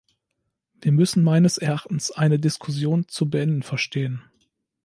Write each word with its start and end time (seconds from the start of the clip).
Wir 0.81 0.91
müssen 0.91 1.23
meines 1.23 1.59
Erachtens 1.59 2.09
eine 2.09 2.39
Diskussion 2.39 3.07
zu 3.07 3.29
beenden 3.29 3.61
verstehen. 3.61 4.23